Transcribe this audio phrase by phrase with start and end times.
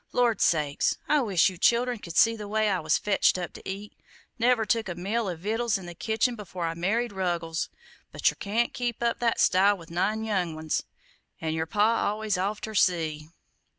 [0.13, 3.69] Lord sakes, I wish you childern could see the way I was fetched up to
[3.69, 3.93] eat
[4.39, 7.69] never took a meal o' vittles in the kitchen before I married Ruggles;
[8.11, 10.81] but yer can't keep up that style with nine young ones
[11.39, 13.29] 'n yer Pa always off ter sea."